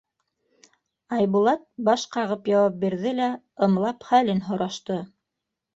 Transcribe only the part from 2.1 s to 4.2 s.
ҡағып яуап бирҙе лә ымлап